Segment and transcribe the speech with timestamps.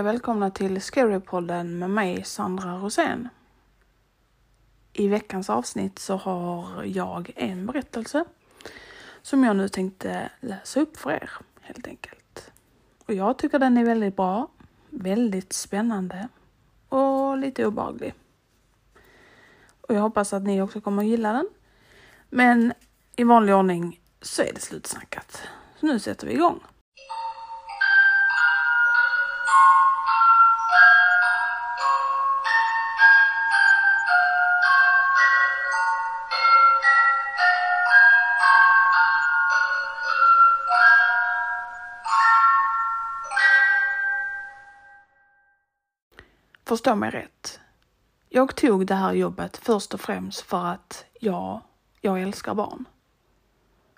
[0.00, 3.28] Och välkomna till Scarypodden med mig Sandra Rosén.
[4.92, 8.24] I veckans avsnitt så har jag en berättelse
[9.22, 12.50] som jag nu tänkte läsa upp för er helt enkelt.
[13.06, 14.48] Och jag tycker den är väldigt bra,
[14.90, 16.28] väldigt spännande
[16.88, 18.14] och lite obehaglig.
[19.80, 21.48] Och jag hoppas att ni också kommer att gilla den.
[22.28, 22.72] Men
[23.16, 25.42] i vanlig ordning så är det slutsnackat.
[25.80, 26.60] Så nu sätter vi igång.
[46.70, 47.60] Förstå mig rätt.
[48.28, 51.62] Jag tog det här jobbet först och främst för att ja,
[52.00, 52.84] jag älskar barn.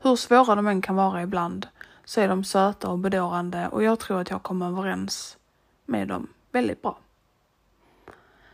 [0.02, 1.68] Hur svåra de än kan vara ibland
[2.04, 5.38] så är de söta och bedårande och jag tror att jag kommer överens
[5.86, 6.98] med dem väldigt bra.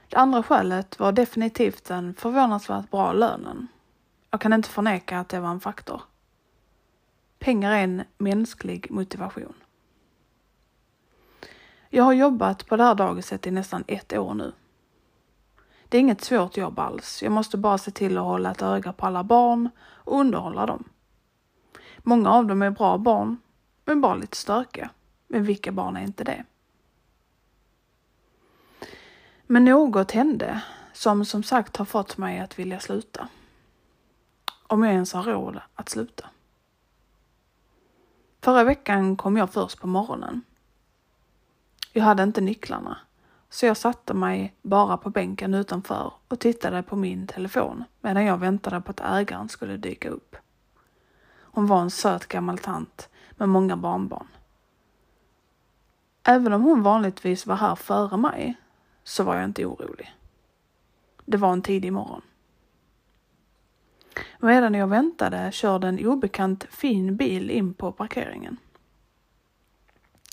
[0.08, 3.69] Det andra skälet var definitivt den förvånansvärt bra lönen.
[4.30, 6.02] Jag kan inte förneka att det var en faktor.
[7.39, 9.55] Pengar är en mänsklig motivation.
[11.91, 14.53] Jag har jobbat på det här dagiset i nästan ett år nu.
[15.89, 17.23] Det är inget svårt jobb alls.
[17.23, 20.85] Jag måste bara se till att hålla ett öga på alla barn och underhålla dem.
[21.98, 23.36] Många av dem är bra barn,
[23.85, 24.90] men bara lite stökiga.
[25.27, 26.45] Men vilka barn är inte det?
[29.46, 33.29] Men något hände som som sagt har fått mig att vilja sluta.
[34.67, 36.27] Om jag ens har råd att sluta.
[38.40, 40.42] Förra veckan kom jag först på morgonen.
[41.98, 42.98] Jag hade inte nycklarna,
[43.51, 48.39] så jag satte mig bara på bänken utanför och tittade på min telefon medan jag
[48.39, 50.37] väntade på att ägaren skulle dyka upp.
[51.41, 54.27] Hon var en söt gammal tant med många barnbarn.
[56.23, 58.57] Även om hon vanligtvis var här före mig
[59.05, 60.17] så var jag inte orolig.
[61.25, 62.23] Det var en tidig morgon.
[64.39, 68.57] Medan jag väntade körde en obekant fin bil in på parkeringen.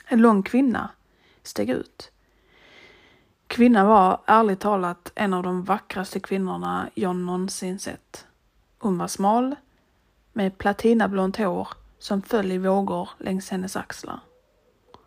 [0.06, 0.90] En lång kvinna
[1.48, 2.12] steg ut.
[3.48, 8.28] Kvinnan var ärligt talat en av de vackraste kvinnorna jag någonsin sett.
[8.80, 9.56] Hon var smal,
[10.34, 11.68] med platinablont hår
[12.00, 14.20] som föll i vågor längs hennes axlar.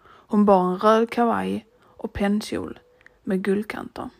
[0.00, 2.78] Hon bar en röd kavaj och pennkjol
[3.25, 4.10] med guldkanter.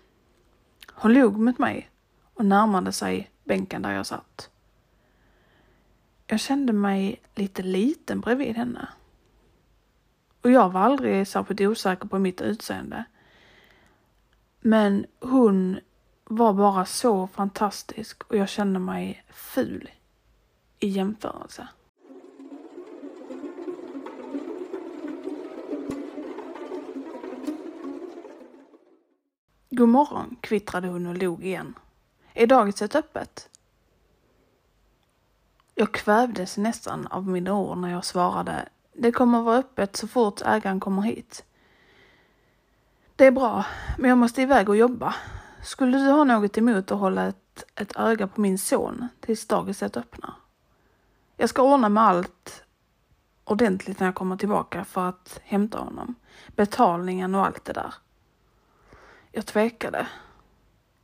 [0.93, 1.91] Hon log mot mig
[2.35, 4.51] och närmade sig bänken där jag satt.
[6.27, 8.89] Jag kände mig lite liten bredvid henne.
[10.43, 13.05] Och jag var aldrig särskilt osäker på mitt utseende.
[14.61, 15.81] Men hon
[16.25, 19.91] var bara så fantastisk och jag kände mig ful
[20.79, 21.69] i jämförelse.
[29.71, 31.75] God morgon, kvittrade hon och log igen.
[32.35, 33.49] Är dagiset öppet?
[35.75, 40.41] Jag kvävdes nästan av mina ord när jag svarade det kommer vara öppet så fort
[40.45, 41.45] ägaren kommer hit.
[43.17, 43.65] Det är bra,
[43.99, 45.15] men jag måste iväg och jobba.
[45.63, 49.97] Skulle du ha något emot att hålla ett, ett öga på min son tills dagiset
[49.97, 50.35] öppnar?
[51.37, 52.65] Jag ska ordna med allt
[53.45, 56.15] ordentligt när jag kommer tillbaka för att hämta honom.
[56.57, 57.95] Betalningen och allt det där.
[59.33, 60.07] Jag tvekade.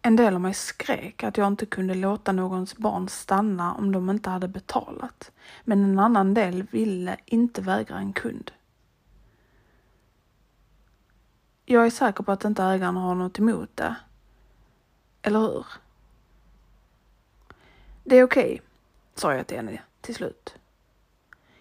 [0.06, 4.10] En del av mig skrek att jag inte kunde låta någons barn stanna om de
[4.10, 5.30] inte hade betalat.
[5.64, 8.50] Men en annan del ville inte vägra en kund.
[11.64, 13.96] Jag är säker på att inte ägaren har något emot det.
[15.22, 15.66] Eller hur?
[18.04, 18.60] Det är okej, okay,
[19.14, 20.54] sa jag till henne till slut.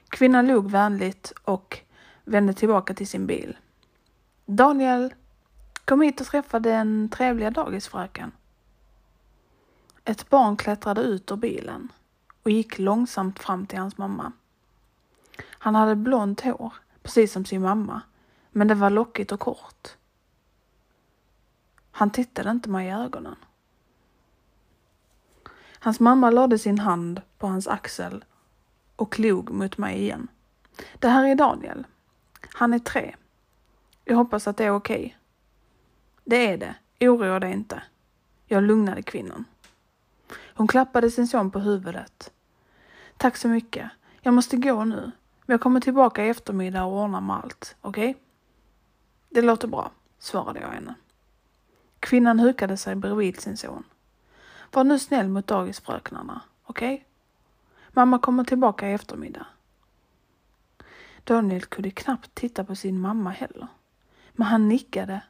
[0.10, 1.80] Kvinnan log vänligt och
[2.24, 3.58] vände tillbaka till sin bil.
[4.46, 5.14] Daniel,
[5.86, 8.32] Kom hit och träffa den trevliga dagisfröken.
[10.06, 11.92] Ett barn klättrade ut ur bilen
[12.44, 14.32] och gick långsamt fram till hans mamma.
[15.44, 18.02] Han hade blont hår, precis som sin mamma,
[18.52, 19.88] men det var lockigt och kort.
[21.92, 23.36] Han tittade inte mig i ögonen.
[25.80, 28.26] Hans mamma lade sin hand på hans axel
[28.96, 30.28] och klog mot mig igen.
[31.00, 31.88] Det här är Daniel.
[32.54, 33.16] Han är tre.
[34.06, 35.06] Jag hoppas att det är okej.
[35.06, 35.14] Okay.
[36.24, 36.76] Det är det.
[37.00, 37.84] Oroa dig inte.
[38.46, 39.46] Jag lugnade kvinnan.
[40.56, 42.32] Hon klappade sin son på huvudet.
[43.18, 43.90] Tack så mycket.
[44.22, 45.12] Jag måste gå nu.
[45.46, 47.76] Men jag kommer tillbaka i eftermiddag och ordnar med allt.
[47.82, 48.10] Okej?
[48.10, 48.22] Okay?
[49.30, 50.96] Det låter bra, svarade jag henne.
[52.00, 53.84] Kvinnan hukade sig bredvid sin son.
[54.72, 56.94] Var nu snäll mot dagisfröknarna, okej?
[56.94, 57.06] Okay?
[57.90, 59.46] Mamma kommer tillbaka i eftermiddag.
[61.24, 63.68] Daniel kunde knappt titta på sin mamma heller.
[64.32, 65.22] Men han nickade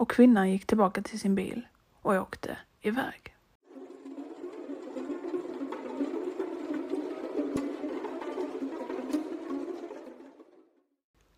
[0.00, 1.66] och kvinnan gick tillbaka till sin bil
[2.02, 3.34] och åkte iväg.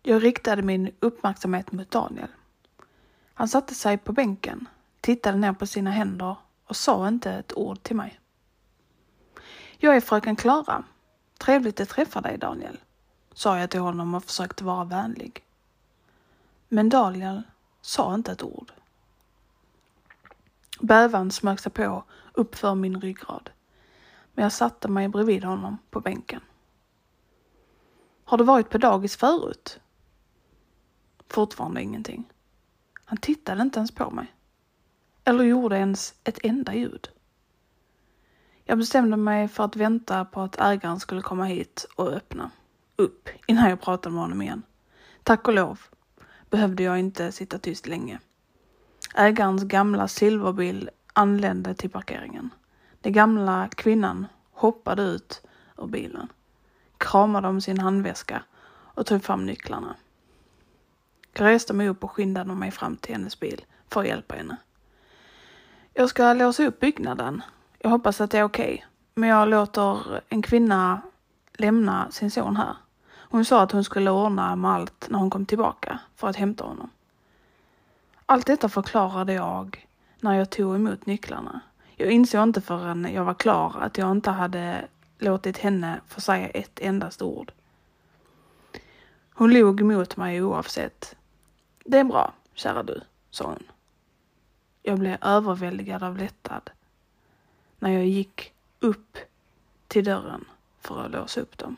[0.03, 2.27] Jag riktade min uppmärksamhet mot Daniel.
[3.33, 4.67] Han satte sig på bänken,
[5.01, 8.19] tittade ner på sina händer och sa inte ett ord till mig.
[9.77, 10.83] Jag är fröken Klara.
[11.37, 12.79] Trevligt att träffa dig Daniel,
[13.33, 15.43] sa jag till honom och försökte vara vänlig.
[16.67, 17.43] Men Daniel
[17.85, 18.71] sa inte ett ord.
[20.79, 22.03] Bävan smög sig på
[22.33, 23.49] uppför min ryggrad.
[24.33, 26.41] Men jag satte mig bredvid honom på bänken.
[28.23, 29.79] Har du varit på dagis förut?
[31.27, 32.33] Fortfarande ingenting.
[33.05, 34.33] Han tittade inte ens på mig.
[35.23, 37.09] Eller gjorde ens ett enda ljud.
[38.63, 42.51] Jag bestämde mig för att vänta på att ägaren skulle komma hit och öppna
[42.95, 44.63] upp innan jag pratade med honom igen.
[45.23, 45.79] Tack och lov
[46.53, 48.19] behövde jag inte sitta tyst länge.
[49.15, 52.49] Ägarens gamla silverbil anlände till parkeringen.
[53.01, 55.41] Den gamla kvinnan hoppade ut
[55.77, 56.27] ur bilen,
[56.97, 59.95] kramade om sin handväska och tog fram nycklarna.
[61.33, 64.57] Jag reste mig upp och skyndade mig fram till hennes bil för att hjälpa henne.
[65.93, 67.41] Jag ska låsa upp byggnaden.
[67.79, 68.73] Jag hoppas att det är okej.
[68.73, 68.85] Okay.
[69.15, 71.01] Men jag låter en kvinna
[71.53, 72.75] lämna sin son här.
[73.33, 76.63] Hon sa att hon skulle ordna med allt när hon kom tillbaka för att hämta
[76.63, 76.89] honom.
[78.25, 79.87] Allt detta förklarade jag
[80.19, 81.61] när jag tog emot nycklarna.
[81.95, 84.87] Jag insåg inte förrän jag var klar att jag inte hade
[85.19, 87.51] låtit henne få säga ett endast ord.
[89.33, 91.15] Hon log mot mig oavsett.
[91.85, 93.63] Det är bra, kära du, sa hon.
[94.83, 96.69] Jag blev överväldigad av lättnad
[97.79, 99.17] när jag gick upp
[99.87, 100.45] till dörren
[100.81, 101.77] för att låsa upp dem.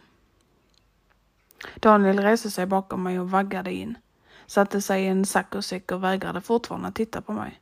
[1.76, 3.98] Daniel reste sig bakom mig och vaggade in,
[4.46, 7.62] satte sig i en saccosäck och vägrade fortfarande titta på mig.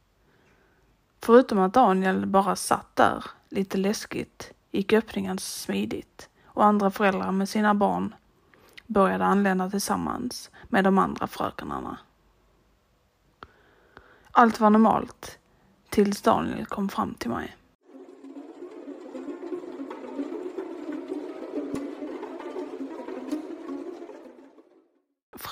[1.22, 7.50] Förutom att Daniel bara satt där, lite läskigt, gick öppningen smidigt och andra föräldrar med
[7.50, 8.16] sina barn
[8.88, 11.98] började anlända tillsammans med de andra frökenarna.
[14.32, 15.38] Allt var normalt
[15.90, 17.56] tills Daniel kom fram till mig.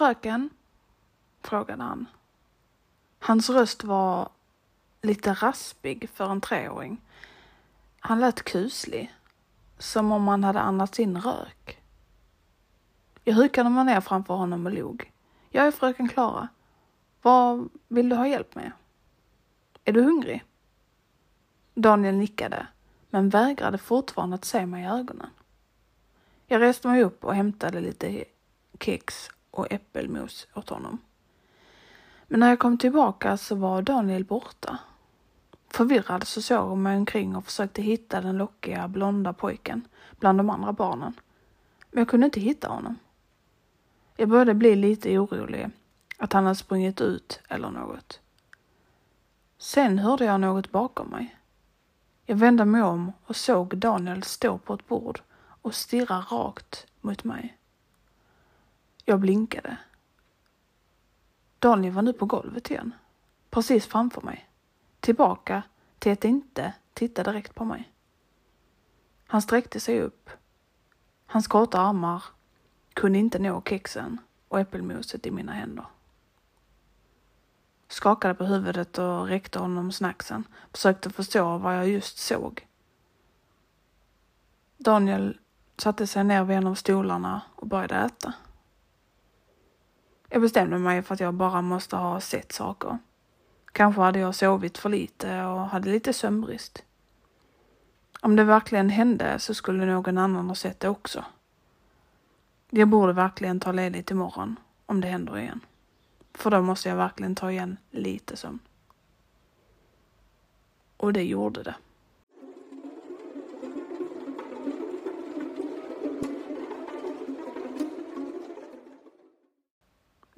[0.01, 0.50] Fröken?
[1.42, 2.06] frågade han.
[3.19, 4.30] Hans röst var
[5.01, 7.01] lite raspig för en treåring.
[8.00, 9.13] Han lät kuslig,
[9.77, 11.81] som om han hade andats in rök.
[13.24, 15.12] Jag hukade mig ner framför honom och log.
[15.50, 16.48] Jag är fröken Klara.
[17.22, 18.72] Vad vill du ha hjälp med?
[19.86, 20.43] Är du hungrig?
[21.74, 22.67] Daniel nickade,
[23.10, 25.29] men vägrade fortfarande att se mig i ögonen.
[26.48, 28.24] Jag reste mig upp och hämtade lite
[28.79, 30.98] kex och äppelmos åt honom.
[32.27, 34.77] Men när jag kom tillbaka så var Daniel borta.
[35.67, 39.88] Förvirrad så såg hon mig omkring och försökte hitta den lockiga blonda pojken
[40.20, 41.13] bland de andra barnen.
[41.91, 43.00] Men jag kunde inte hitta honom.
[44.15, 45.70] Jag började bli lite orolig
[46.17, 48.20] att han hade sprungit ut eller något.
[49.58, 51.38] Sen hörde jag något bakom mig.
[52.25, 55.22] Jag vände mig om och såg Daniel stå på ett bord
[55.62, 57.58] och stirra rakt mot mig.
[59.12, 59.77] Jag blinkade.
[61.60, 62.94] Daniel var nu på golvet igen,
[63.50, 64.50] precis framför mig.
[65.00, 65.63] Tillbaka
[66.00, 67.91] till att inte titta direkt på mig.
[69.27, 70.30] Han sträckte sig upp.
[71.25, 72.24] Hans korta armar
[72.94, 75.86] kunde inte nå kexen och äppelmoset i mina händer.
[77.88, 80.44] Skakade på huvudet och räckte honom snacksen.
[80.72, 82.68] Försökte förstå vad jag just såg.
[84.77, 85.38] Daniel
[85.77, 88.34] satte sig ner vid en av stolarna och började äta.
[90.34, 92.98] Jag bestämde mig för att jag bara måste ha sett saker.
[93.72, 96.84] Kanske hade jag sovit för lite och hade lite sömnbrist.
[98.22, 101.26] Om det verkligen hände så skulle någon annan ha sett det också.
[102.70, 105.60] Jag borde verkligen ta ledigt imorgon om det händer igen.
[106.34, 108.60] För då måste jag verkligen ta igen lite sömn.
[110.98, 111.76] Och det gjorde det.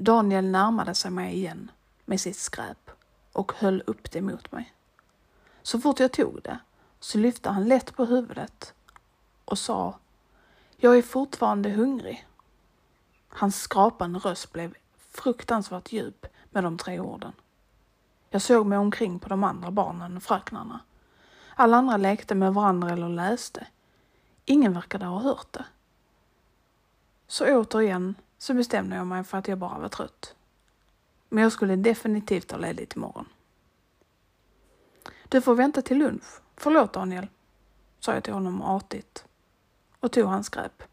[0.03, 1.72] Daniel närmade sig mig igen
[2.05, 2.91] med sitt skräp
[3.31, 4.74] och höll upp det mot mig.
[5.62, 6.60] Så fort jag tog det
[7.00, 8.74] så lyfte han lätt på huvudet
[9.45, 10.00] och sa
[10.77, 12.27] Jag är fortfarande hungrig.
[13.27, 17.33] Hans skrapande röst blev fruktansvärt djup med de tre orden.
[18.29, 20.79] Jag såg mig omkring på de andra barnen och fröknarna.
[21.55, 23.67] Alla andra lekte med varandra eller läste.
[24.45, 25.65] Ingen verkade ha hört det.
[27.27, 30.36] Så återigen så bestämde jag mig för att jag bara var trött.
[31.30, 33.26] men jag skulle definitivt ha ledigt imorgon.
[35.30, 36.42] Du får vänta till lunch.
[36.58, 37.28] Förlåt Daniel,
[38.00, 39.26] sa jag till honom artigt
[40.00, 40.84] och tog hans skräp.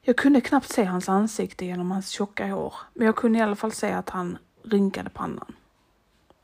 [0.00, 3.56] Jag kunde knappt se hans ansikte genom hans tjocka hår, men jag kunde i alla
[3.56, 5.56] fall se att han rynkade pannan.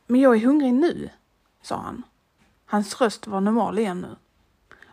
[0.06, 1.10] Men jag är hungrig nu,
[1.62, 2.02] sa han.
[2.64, 4.16] Hans röst var normal igen nu.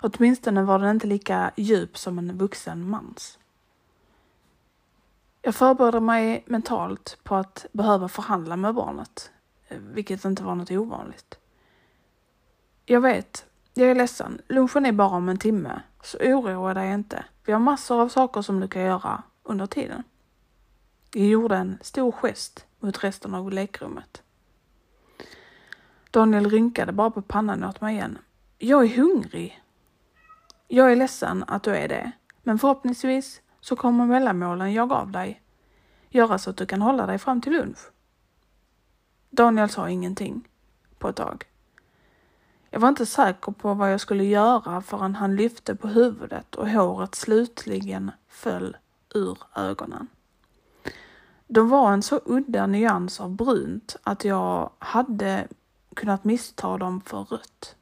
[0.01, 3.39] Åtminstone var den inte lika djup som en vuxen mans.
[5.41, 9.31] Jag förberedde mig mentalt på att behöva förhandla med barnet,
[9.67, 11.39] eh, vilket inte var något ovanligt.
[12.85, 14.41] Jag vet, jag är ledsen.
[14.47, 17.25] Lunchen är bara om en timme, så oroa dig inte.
[17.45, 20.03] Vi har massor av saker som du kan göra under tiden.
[21.13, 24.21] Jag gjorde en stor gest mot resten av lekrummet.
[26.11, 28.17] Daniel rynkade bara på pannan åt mig igen.
[28.57, 29.60] Jag är hungrig.
[30.73, 32.11] Jag är ledsen att du är det,
[32.43, 35.41] men förhoppningsvis så kommer mellanmålen jag gav dig
[36.09, 37.79] göra så att du kan hålla dig fram till lunch.
[39.29, 40.47] Daniel sa ingenting
[40.99, 41.45] på ett tag.
[42.69, 46.69] Jag var inte säker på vad jag skulle göra förrän han lyfte på huvudet och
[46.69, 48.77] håret slutligen föll
[49.15, 50.07] ur ögonen.
[51.47, 55.47] De var en så udda nyans av brunt att jag hade
[55.95, 57.75] kunnat missta dem för rött.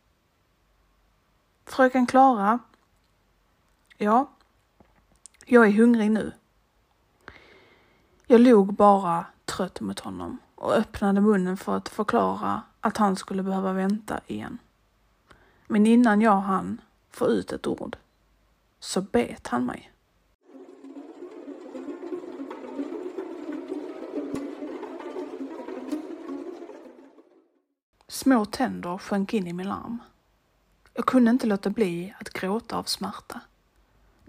[1.65, 2.59] Fröken Klara?
[4.01, 4.29] Ja,
[5.45, 6.31] jag är hungrig nu.
[8.27, 13.43] Jag log bara trött mot honom och öppnade munnen för att förklara att han skulle
[13.43, 14.57] behöva vänta igen.
[15.67, 17.97] Men innan jag hann få ut ett ord
[18.79, 19.91] så bet han mig.
[28.07, 29.97] Små tänder sjönk in i min arm.
[30.93, 33.41] Jag kunde inte låta bli att gråta av smärta.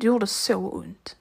[0.01, 1.17] Det gjorde så ont.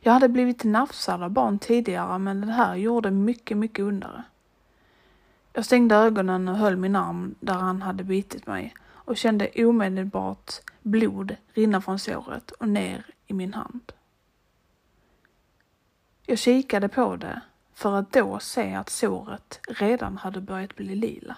[0.00, 4.24] Jag hade blivit nafsad av barn tidigare men det här gjorde mycket, mycket ondare.
[5.52, 10.52] Jag stängde ögonen och höll min arm där han hade bitit mig och kände omedelbart
[10.82, 13.92] blod rinna från såret och ner i min hand.
[16.26, 17.40] Jag kikade på det
[17.74, 21.36] för att då se att såret redan hade börjat bli lila.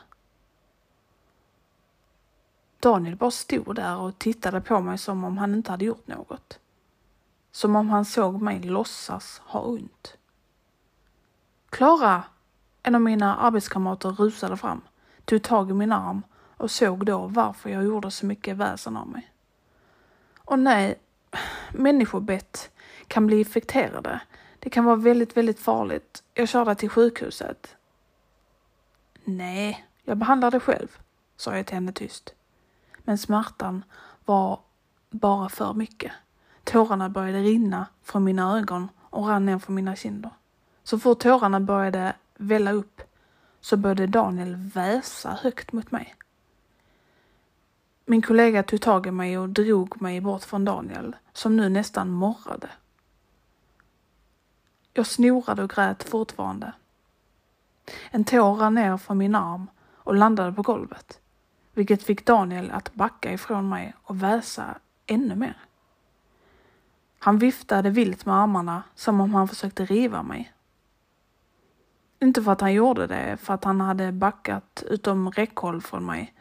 [2.80, 6.59] Daniel bara stod där och tittade på mig som om han inte hade gjort något.
[7.52, 10.16] Som om han såg mig låtsas ha ont.
[11.71, 12.25] Klara!
[12.83, 14.80] En av mina arbetskamrater rusade fram,
[15.25, 16.23] tog tag i min arm
[16.56, 19.33] och såg då varför jag gjorde så mycket väsen av mig.
[20.38, 20.99] Och nej,
[21.73, 22.71] människobett
[23.06, 24.21] kan bli infekterade.
[24.59, 26.23] Det kan vara väldigt, väldigt farligt.
[26.35, 27.76] Jag kör dig till sjukhuset.
[29.25, 30.99] Nej, jag behandlar det själv,
[31.37, 32.35] sa jag till henne tyst.
[33.06, 33.84] Men smärtan
[34.25, 34.60] var
[35.10, 36.12] bara för mycket.
[36.64, 40.30] Tårarna började rinna från mina ögon och rann ner från mina kinder.
[40.84, 43.02] Så fort tårarna började välla upp
[43.60, 46.14] så började Daniel väsa högt mot mig.
[48.04, 52.10] Min kollega tog tag i mig och drog mig bort från Daniel, som nu nästan
[52.10, 52.68] morrade.
[54.92, 56.72] Jag snorade och grät fortfarande.
[58.10, 61.20] En tår rann ner från min arm och landade på golvet,
[61.76, 65.56] vilket fick Daniel att backa ifrån mig och väsa ännu mer.
[67.18, 70.52] Han viftade vilt med armarna som om han försökte riva mig.
[72.21, 76.35] Inte för att han gjorde det, för att han hade backat utom räckhåll från mig.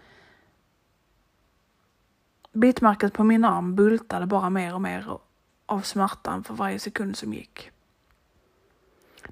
[2.53, 5.17] Bitmärket på min arm bultade bara mer och mer
[5.65, 7.71] av smärtan för varje sekund som gick.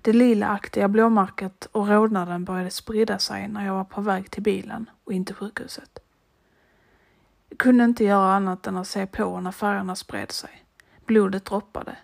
[0.05, 4.89] Det lilaaktiga blåmärket och rodnaden började sprida sig när jag var på väg till bilen
[5.03, 5.99] och in till sjukhuset.
[7.49, 10.65] Jag kunde inte göra annat än att se på när färgerna spred sig.
[11.05, 11.97] Blodet droppade.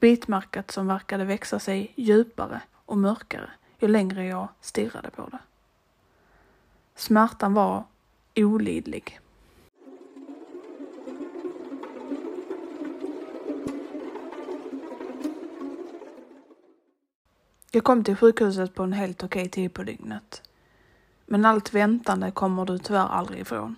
[0.00, 5.38] Bitmärket som verkade växa sig djupare och mörkare ju längre jag stirrade på det.
[6.94, 7.84] Smärtan var
[8.36, 9.20] olidlig.
[17.70, 20.42] Jag kom till sjukhuset på en helt okej tid på dygnet.
[21.26, 23.76] Men allt väntande kommer du tyvärr aldrig ifrån.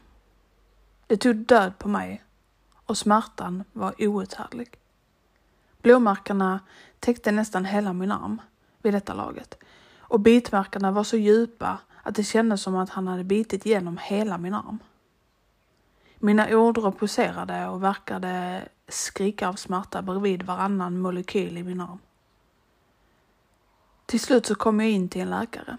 [1.07, 2.25] Det tog död på mig
[2.87, 4.69] och smärtan var outhärdlig.
[5.83, 6.61] Blåmärkena
[7.01, 8.41] täckte nästan hela min arm
[8.83, 9.59] vid detta laget
[9.99, 14.39] och bitmärkena var så djupa att det kändes som att han hade bitit igenom hela
[14.39, 14.79] min arm.
[16.19, 21.99] Mina ådror poserade och verkade skrika av smärta bredvid varannan molekyl i min arm.
[24.11, 25.77] Till slut så kom jag in till en läkare.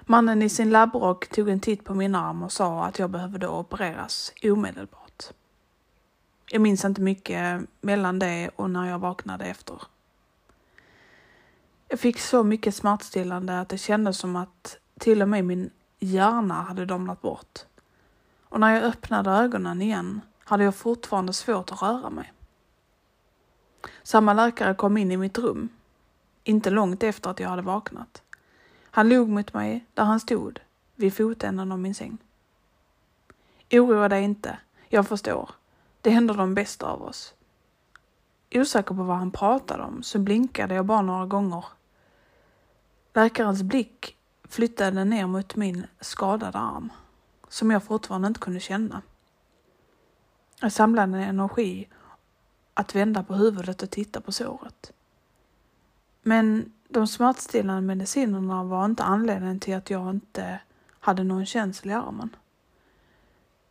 [0.00, 3.48] Mannen i sin labbrock tog en titt på min arm och sa att jag behövde
[3.48, 5.24] opereras omedelbart.
[6.50, 9.82] Jag minns inte mycket mellan det och när jag vaknade efter.
[11.88, 16.54] Jag fick så mycket smärtstillande att det kändes som att till och med min hjärna
[16.54, 17.58] hade domnat bort.
[18.44, 22.32] Och när jag öppnade ögonen igen hade jag fortfarande svårt att röra mig.
[24.02, 25.68] Samma läkare kom in i mitt rum,
[26.44, 28.22] inte långt efter att jag hade vaknat.
[28.90, 30.60] Han log mot mig där han stod,
[30.94, 32.18] vid fotänden av min säng.
[33.70, 34.58] Oroa dig inte,
[34.88, 35.50] jag förstår.
[36.00, 37.34] Det händer de bästa av oss.
[38.54, 41.64] Osäker på vad han pratade om så blinkade jag bara några gånger.
[43.14, 46.92] Läkarens blick flyttade ner mot min skadade arm,
[47.48, 49.02] som jag fortfarande inte kunde känna.
[50.60, 51.88] Jag samlade energi
[52.74, 54.92] att vända på huvudet och titta på såret.
[56.22, 60.60] Men de smärtstillande medicinerna var inte anledningen till att jag inte
[61.00, 62.36] hade någon känsla i armen.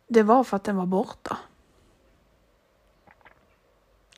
[0.08, 1.36] Det var för att den var borta.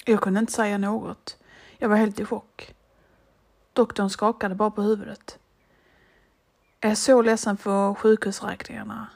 [0.04, 1.36] Jag kunde inte säga något.
[1.78, 2.74] Jag var helt i chock.
[3.72, 5.38] Doktorn skakade bara på huvudet.
[6.80, 9.08] Jag är så ledsen för sjukhusräkningarna.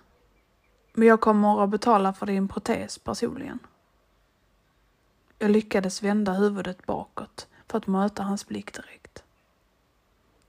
[0.93, 3.59] Men jag kommer att betala för din protes personligen.
[5.39, 9.08] Jag lyckades vända huvudet bakåt för att möta hans blick direkt.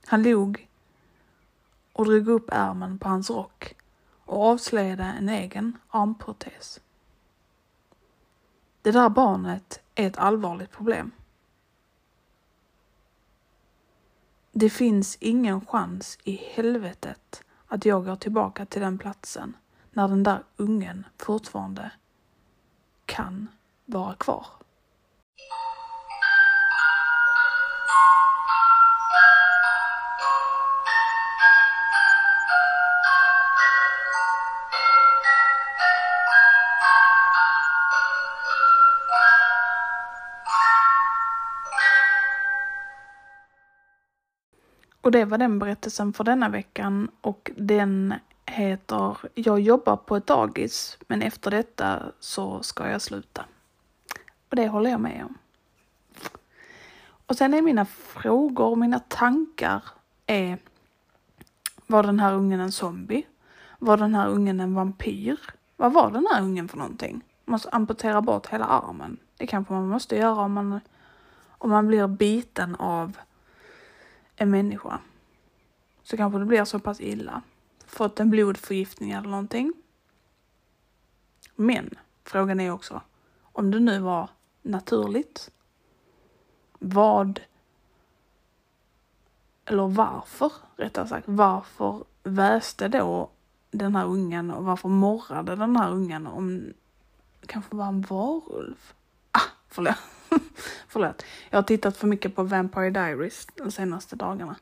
[0.10, 0.68] Han log
[1.94, 3.76] och drog upp ärmen på hans rock
[4.26, 6.80] och avslöjade en egen armprotes.
[8.82, 11.12] Det där barnet är ett allvarligt problem.
[14.52, 19.58] Det finns ingen chans i helvetet att jag går tillbaka till den platsen
[19.92, 21.92] när den där ungen fortfarande
[23.06, 23.48] kan
[23.86, 24.46] vara kvar.
[45.10, 48.14] Och det var den berättelsen för denna veckan och den
[48.46, 53.46] heter Jag jobbar på ett dagis men efter detta så ska jag sluta.
[54.50, 55.38] Och det håller jag med om.
[57.26, 59.84] Och sen är mina frågor, och mina tankar
[60.26, 60.58] är
[61.88, 63.26] Var den här ungen en zombie?
[63.80, 65.40] Var den här ungen en vampyr?
[65.78, 67.22] Vad var den här ungen för någonting?
[67.46, 69.18] Man måste amputera bort hela armen.
[69.38, 70.80] Det kanske man måste göra om man,
[71.48, 73.18] om man blir biten av
[74.40, 75.00] en människa
[76.04, 77.42] så kanske det blir så pass illa.
[77.86, 79.74] Fått en blodförgiftning eller någonting.
[81.56, 81.90] Men
[82.24, 83.02] frågan är också
[83.42, 84.30] om det nu var
[84.62, 85.52] naturligt.
[86.80, 87.40] Vad
[89.66, 93.30] eller varför, rättare sagt, varför väste då
[93.72, 96.74] den här ungen och varför morrade den här ungen om
[97.46, 98.94] kanske var en varulv?
[99.32, 99.96] Ah, förlåt.
[100.88, 101.26] Förlåt.
[101.50, 104.56] Jag har tittat för mycket på Vampire Diaries de senaste dagarna.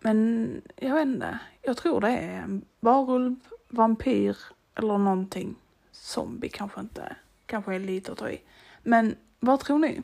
[0.00, 1.38] Men jag vet inte.
[1.62, 3.36] Jag tror det är en varulv,
[3.68, 4.36] vampyr
[4.74, 5.54] eller någonting.
[5.92, 7.16] Zombie kanske inte.
[7.46, 8.42] Kanske är lite att ta i.
[8.82, 10.02] Men vad tror ni?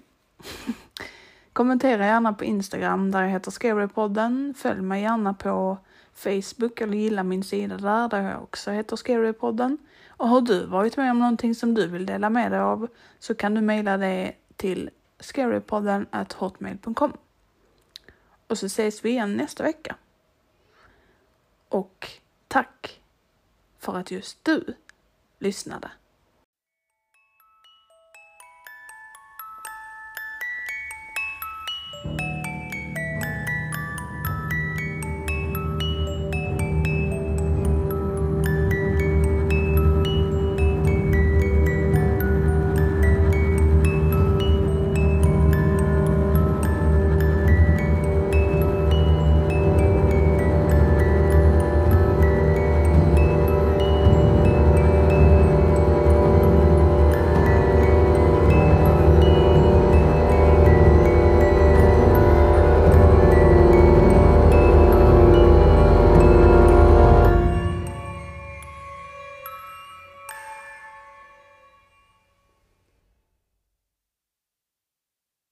[1.52, 4.54] Kommentera gärna på Instagram där jag heter Scarypodden.
[4.56, 5.78] Följ mig gärna på
[6.14, 9.78] Facebook eller gilla min sida där, där jag också heter Scarypodden.
[10.08, 13.34] Och har du varit med om någonting som du vill dela med dig av så
[13.34, 17.12] kan du mejla det till scarypodden hotmail.com.
[18.46, 19.96] Och så ses vi igen nästa vecka.
[21.68, 22.08] Och
[22.48, 23.00] tack
[23.78, 24.74] för att just du
[25.38, 25.90] lyssnade.